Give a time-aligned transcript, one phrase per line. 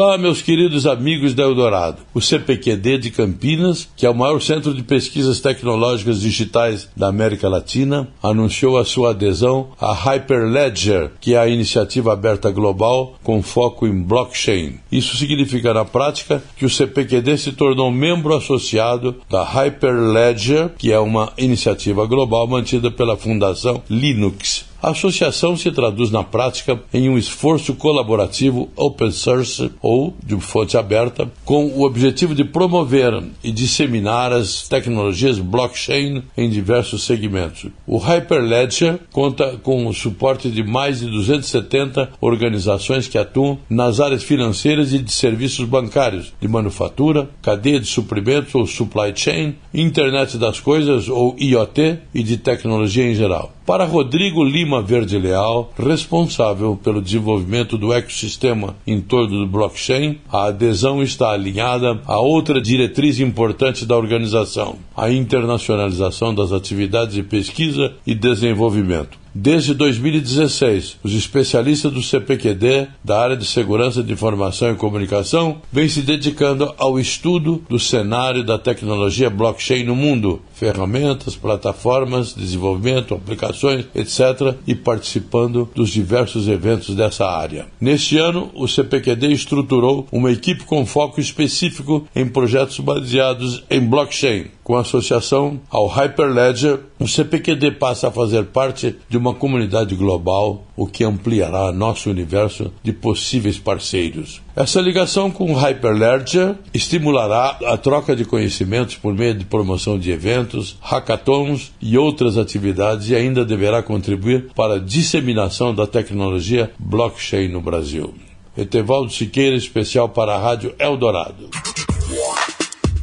[0.00, 2.02] Olá, meus queridos amigos da Eldorado.
[2.14, 7.48] O CPQD de Campinas, que é o maior centro de pesquisas tecnológicas digitais da América
[7.48, 13.88] Latina, anunciou a sua adesão à Hyperledger, que é a iniciativa aberta global com foco
[13.88, 14.74] em blockchain.
[14.92, 20.98] Isso significa, na prática, que o CPQD se tornou membro associado da Hyperledger, que é
[21.00, 24.67] uma iniciativa global mantida pela Fundação Linux.
[24.80, 30.76] A associação se traduz na prática em um esforço colaborativo open source ou de fonte
[30.76, 37.72] aberta, com o objetivo de promover e disseminar as tecnologias blockchain em diversos segmentos.
[37.84, 44.22] O Hyperledger conta com o suporte de mais de 270 organizações que atuam nas áreas
[44.22, 50.60] financeiras e de serviços bancários, de manufatura, cadeia de suprimentos ou supply chain, internet das
[50.60, 53.57] coisas ou IoT e de tecnologia em geral.
[53.68, 60.46] Para Rodrigo Lima Verde Leal, responsável pelo desenvolvimento do ecossistema em torno do blockchain, a
[60.46, 67.92] adesão está alinhada a outra diretriz importante da organização, a internacionalização das atividades de pesquisa
[68.06, 69.18] e desenvolvimento.
[69.40, 75.88] Desde 2016, os especialistas do CPQD, da área de segurança de informação e comunicação, vêm
[75.88, 83.84] se dedicando ao estudo do cenário da tecnologia blockchain no mundo, ferramentas, plataformas, desenvolvimento, aplicações,
[83.94, 87.66] etc., e participando dos diversos eventos dessa área.
[87.80, 94.46] Neste ano, o CPQD estruturou uma equipe com foco específico em projetos baseados em blockchain.
[94.68, 100.86] Com associação ao Hyperledger, o CPQD passa a fazer parte de uma comunidade global, o
[100.86, 104.42] que ampliará nosso universo de possíveis parceiros.
[104.54, 110.10] Essa ligação com o Hyperledger estimulará a troca de conhecimentos por meio de promoção de
[110.10, 117.48] eventos, hackathons e outras atividades e ainda deverá contribuir para a disseminação da tecnologia blockchain
[117.48, 118.12] no Brasil.
[118.54, 121.48] Etevaldo Siqueira, especial para a Rádio Eldorado.